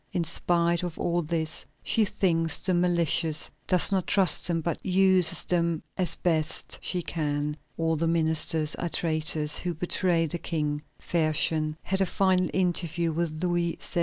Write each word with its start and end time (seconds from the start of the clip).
In 0.11 0.23
spite 0.23 0.81
of 0.81 0.97
all 0.97 1.21
this, 1.21 1.63
she 1.83 2.05
thinks 2.05 2.57
them 2.57 2.81
malicious, 2.81 3.51
does 3.67 3.91
not 3.91 4.07
trust 4.07 4.47
them, 4.47 4.59
but 4.61 4.83
uses 4.83 5.45
them 5.45 5.83
as 5.95 6.15
best 6.15 6.79
she 6.81 7.03
can. 7.03 7.55
All 7.77 7.95
the 7.95 8.07
ministers 8.07 8.73
are 8.77 8.89
traitors 8.89 9.59
who 9.59 9.75
betray 9.75 10.25
the 10.25 10.39
King." 10.39 10.81
Fersen 10.99 11.75
had 11.83 12.01
a 12.01 12.07
final 12.07 12.49
interview 12.51 13.11
with 13.11 13.43
Louis 13.43 13.75
XVI. 13.79 13.99